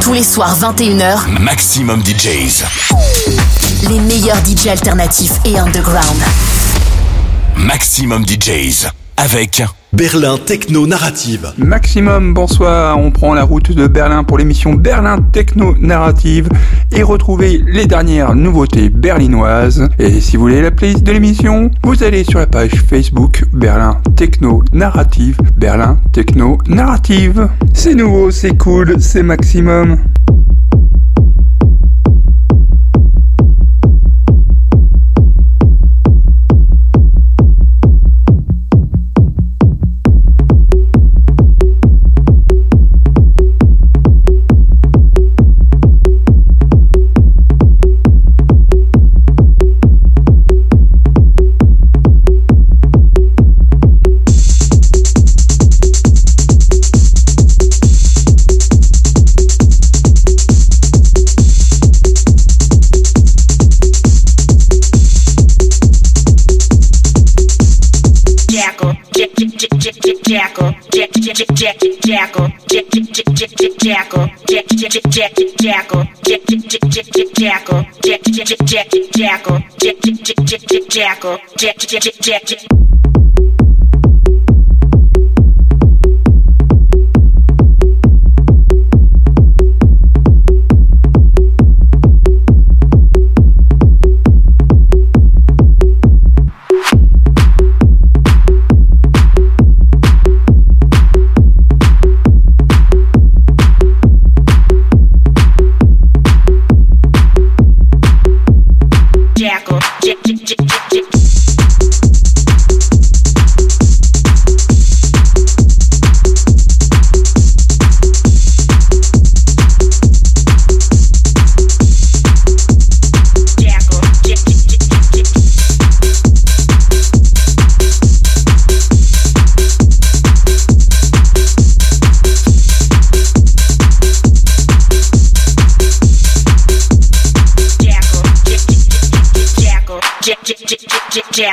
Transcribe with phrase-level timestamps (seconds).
[0.00, 2.64] Tous les soirs 21h, Maximum DJs.
[3.88, 6.22] Les meilleurs DJs alternatifs et underground.
[7.56, 11.52] Maximum DJs avec Berlin Techno Narrative.
[11.58, 12.96] Maximum, bonsoir.
[12.98, 16.48] On prend la route de Berlin pour l'émission Berlin Techno Narrative
[16.92, 19.88] et retrouver les dernières nouveautés berlinoises.
[19.98, 24.00] Et si vous voulez la playlist de l'émission, vous allez sur la page Facebook Berlin
[24.14, 25.36] Techno Narrative.
[25.56, 27.48] Berlin Techno Narrative.
[27.74, 29.98] C'est nouveau, c'est cool, c'est maximum.
[75.60, 77.84] jackal jackal jackal jackal
[78.64, 82.87] jackal jackal jackal, jackal.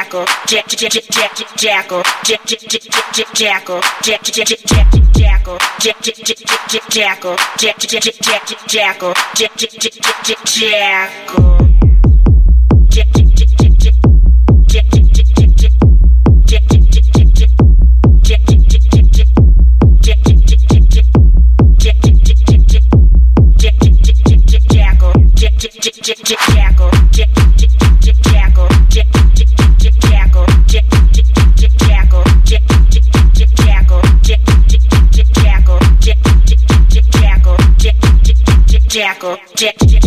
[0.05, 2.81] jackal, jack jack jack jack jackal, jack jack jack
[3.13, 8.21] jack jackal, jack jack jack jack jackal, jack jack jack jack jackal, jack jack jack
[8.21, 11.84] jack jackal, jack jack jack jack jackal.
[39.25, 40.04] Jack, Jack,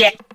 [0.00, 0.29] shit.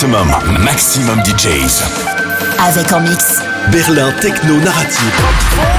[0.00, 0.28] Maximum,
[0.60, 1.82] Maximum DJs.
[2.68, 3.42] Avec en mix.
[3.72, 5.77] Berlin Techno Narrative.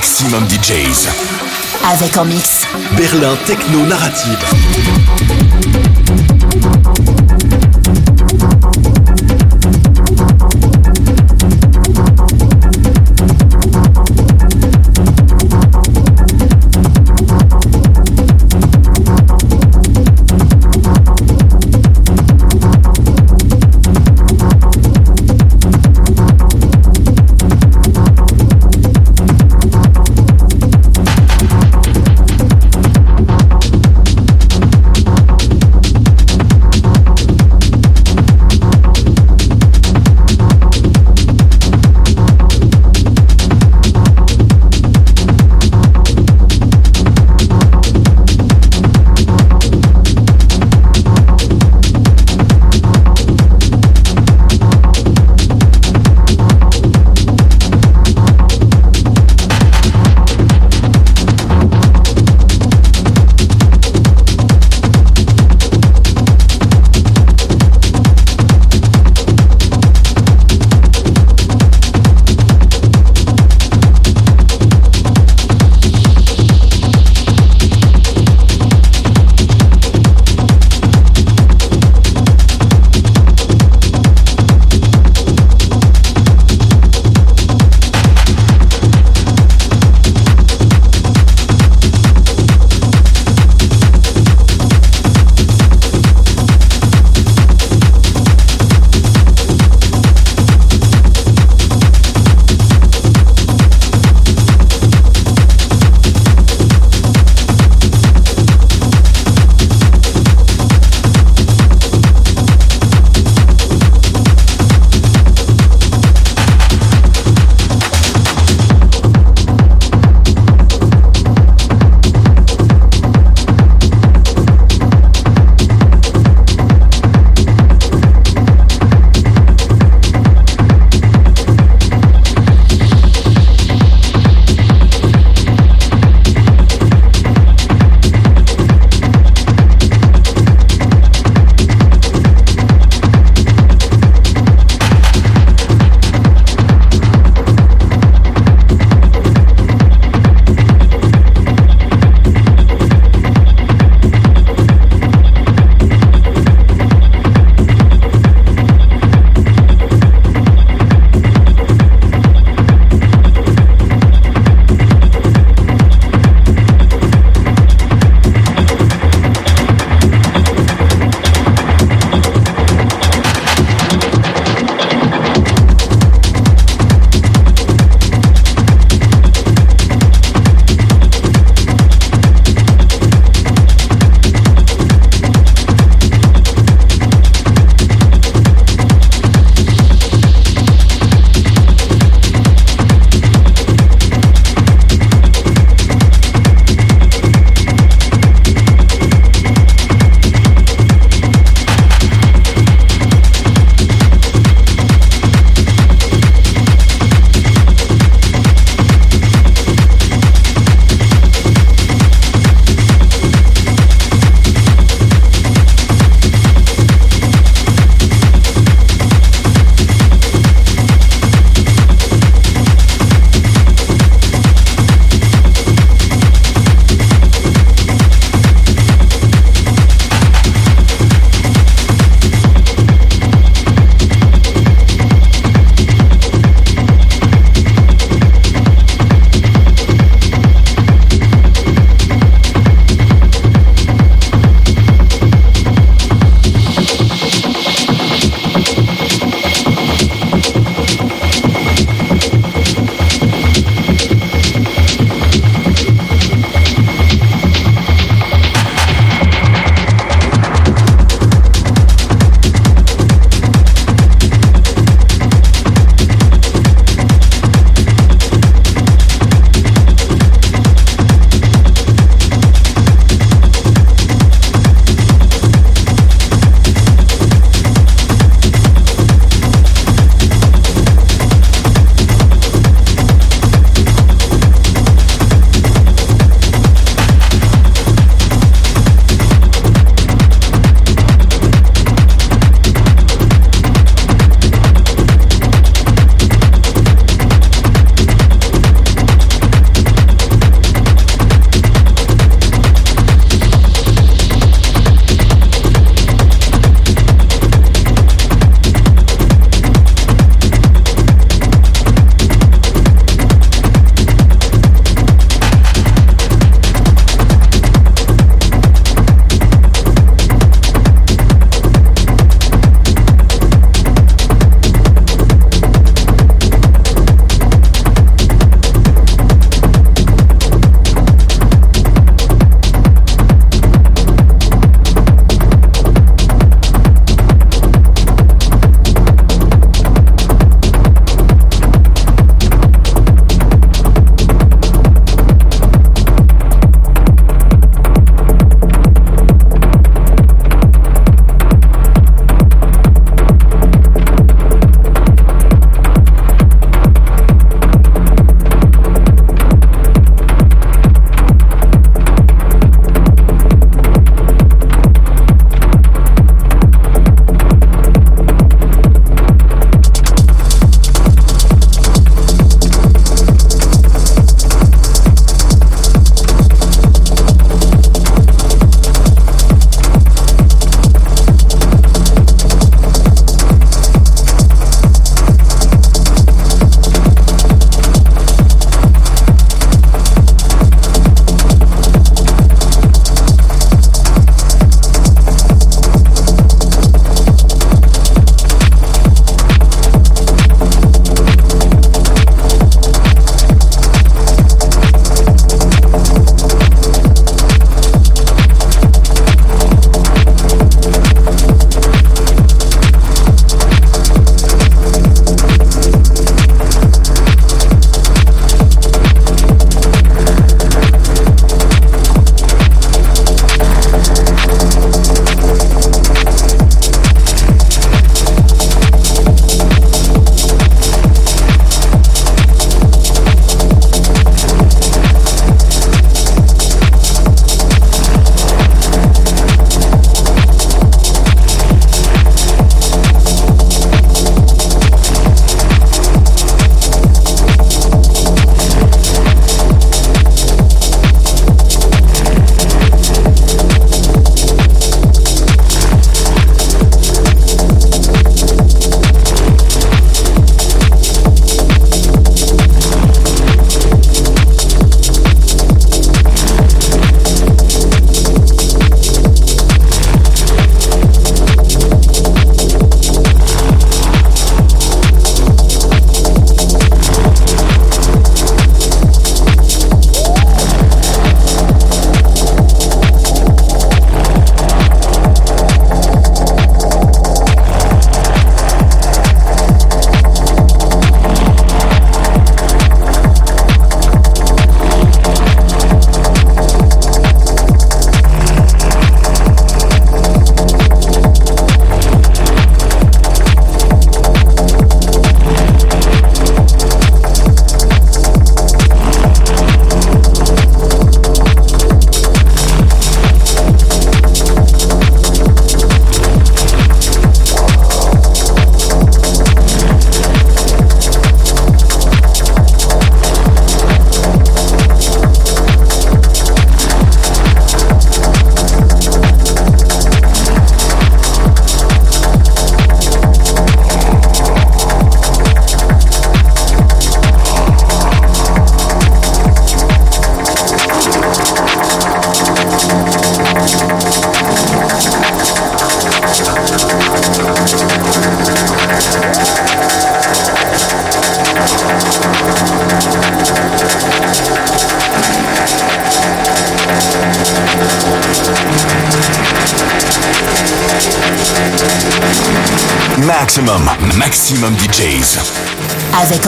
[0.00, 1.10] Maximum, DJs.
[1.92, 2.62] Avec en mix.
[2.96, 4.38] Berlin Techno Narrative.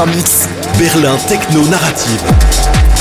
[0.07, 0.49] Mix.
[0.79, 2.91] Berlin Techno Narrative.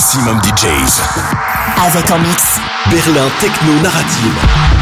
[0.00, 1.02] Maximum DJs.
[1.86, 2.58] Avec en mix.
[2.90, 4.79] Berlin Techno Narrative.